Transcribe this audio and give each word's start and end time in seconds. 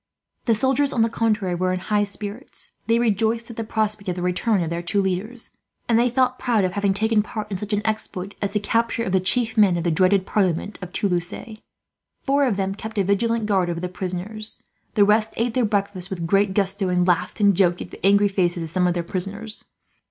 The 0.45 0.55
soldiers, 0.55 0.93
on 0.93 1.03
the 1.03 1.11
contrary, 1.11 1.53
were 1.53 1.71
in 1.71 1.79
high 1.79 2.05
spirits. 2.05 2.71
They 2.87 2.97
rejoiced 2.97 3.51
at 3.51 3.55
the 3.55 3.63
prospect 3.63 4.09
of 4.09 4.15
the 4.15 4.23
return 4.23 4.63
of 4.63 4.71
their 4.71 4.81
two 4.81 4.99
leaders, 4.99 5.51
and 5.87 5.99
they 5.99 6.09
felt 6.09 6.39
proud 6.39 6.63
of 6.63 6.73
having 6.73 6.95
taken 6.95 7.21
part 7.21 7.51
in 7.51 7.57
such 7.57 7.71
an 7.71 7.85
exploit 7.85 8.33
as 8.41 8.53
the 8.53 8.59
capture 8.59 9.03
of 9.03 9.11
the 9.11 9.19
chief 9.19 9.55
men 9.57 9.77
of 9.77 9.83
the 9.83 9.91
dreaded 9.91 10.25
parliament 10.25 10.79
of 10.81 10.91
Toulouse. 10.91 11.59
Four 12.23 12.47
of 12.47 12.57
them 12.57 12.73
kept 12.73 12.97
a 12.97 13.03
vigilant 13.03 13.45
guard 13.45 13.69
over 13.69 13.79
the 13.79 13.89
prisoners. 13.89 14.63
The 14.95 15.05
rest 15.05 15.35
ate 15.37 15.53
their 15.53 15.65
breakfast 15.65 16.09
with 16.09 16.25
great 16.25 16.55
gusto, 16.55 16.89
and 16.89 17.07
laughed 17.07 17.39
and 17.39 17.55
joked 17.55 17.79
at 17.83 17.91
the 17.91 18.03
angry 18.03 18.27
faces 18.27 18.63
of 18.63 18.69
some 18.69 18.87
of 18.87 18.95
their 18.95 19.03
prisoners. 19.03 19.65